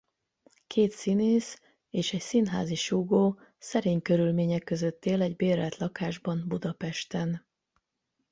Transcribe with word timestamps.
Két 0.67 0.91
színész 0.91 1.61
és 1.89 2.13
egy 2.13 2.21
színházi 2.21 2.75
súgó 2.75 3.39
szerény 3.57 4.01
körülmények 4.01 4.63
között 4.63 5.05
él 5.05 5.21
egy 5.21 5.35
bérelt 5.35 5.77
lakásban 5.77 6.43
Budapesten. 6.47 7.45